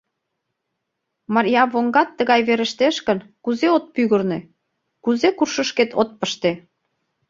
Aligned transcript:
Марьявоҥгат 1.33 2.09
тыгай 2.17 2.41
верештеш 2.47 2.95
гын, 3.07 3.19
кузе 3.43 3.67
от 3.77 3.85
пӱгырнӧ, 3.93 4.39
кузе 5.03 5.29
куршышкет 5.37 5.89
от 6.01 6.09
пыште? 6.19 6.51